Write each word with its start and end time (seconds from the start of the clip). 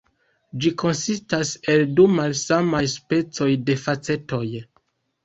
Ĝi 0.63 0.69
konsistas 0.83 1.51
el 1.73 1.83
du 1.99 2.05
malsamaj 2.13 2.81
specoj 2.95 3.49
de 3.69 3.77
facetoj. 3.83 4.43